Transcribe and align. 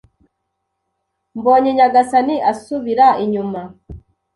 Mbonye 1.37 1.71
nyagasani 1.77 2.35
asubira 2.51 3.07
inyuma 3.23 3.61